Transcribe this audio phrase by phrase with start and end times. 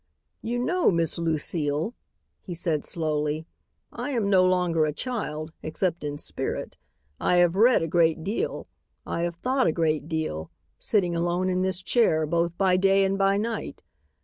[0.41, 1.93] "You know, Miss Lucile,"
[2.41, 3.45] he said slowly,
[3.93, 6.75] "I am no longer a child, except in spirit.
[7.19, 8.67] I have read a great deal.
[9.05, 13.15] I have thought a great deal, sitting alone in this chair, both by day and
[13.15, 13.83] by night.